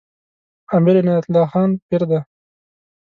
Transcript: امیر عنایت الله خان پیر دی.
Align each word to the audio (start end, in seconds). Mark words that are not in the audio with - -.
امیر 0.75 0.95
عنایت 1.01 1.25
الله 1.27 1.47
خان 1.51 1.69
پیر 1.87 2.03
دی. 2.09 2.19